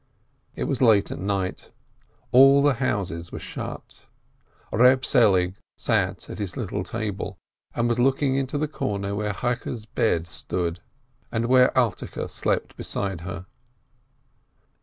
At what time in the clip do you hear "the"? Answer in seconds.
2.63-2.73, 8.57-8.67